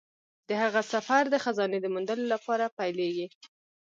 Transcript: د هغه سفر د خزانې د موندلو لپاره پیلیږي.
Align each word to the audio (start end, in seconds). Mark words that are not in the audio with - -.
د 0.47 0.49
هغه 0.63 0.81
سفر 0.93 1.23
د 1.29 1.35
خزانې 1.43 1.79
د 1.81 1.87
موندلو 1.93 2.25
لپاره 2.33 2.65
پیلیږي. 2.77 3.27